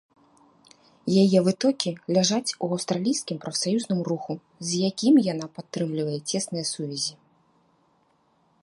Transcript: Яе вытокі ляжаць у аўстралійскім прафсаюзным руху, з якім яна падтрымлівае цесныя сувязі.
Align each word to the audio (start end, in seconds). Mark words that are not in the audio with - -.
Яе 1.23 1.39
вытокі 1.47 1.89
ляжаць 2.17 2.55
у 2.67 2.69
аўстралійскім 2.75 3.37
прафсаюзным 3.45 4.01
руху, 4.09 4.33
з 4.71 4.83
якім 4.89 5.15
яна 5.33 5.45
падтрымлівае 5.61 6.19
цесныя 6.29 6.65
сувязі. 6.73 7.13